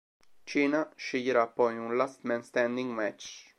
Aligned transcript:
Cena 0.47 0.89
sceglierà 0.97 1.45
poi 1.45 1.77
un 1.77 1.95
Last 1.95 2.21
Man 2.23 2.41
Standing 2.43 2.89
match. 2.89 3.49